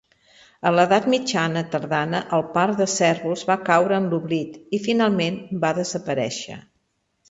A 0.69 0.69
l'edat 0.75 1.05
mitjana 1.13 1.63
tardana, 1.75 2.23
el 2.39 2.45
parc 2.57 2.81
de 2.81 2.89
cérvols 2.95 3.47
va 3.53 3.61
caure 3.71 4.01
en 4.01 4.11
l'oblit 4.15 4.61
i, 4.81 4.85
finalment, 4.91 5.43
va 5.67 5.77
desaparèixer. 5.85 6.63